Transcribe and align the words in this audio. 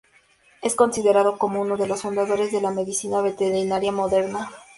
Es 0.63 0.73
considerado 0.73 1.37
como 1.37 1.61
uno 1.61 1.77
de 1.77 1.85
los 1.85 2.01
fundadores 2.01 2.51
de 2.51 2.59
la 2.59 2.71
medicina 2.71 3.21
veterinaria 3.21 3.91
moderna. 3.91 4.49